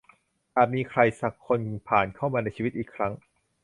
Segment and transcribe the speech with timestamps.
[0.55, 3.13] อาจมีใครสักคนผ่านเข้ามาในชีวิตอีกครั้ง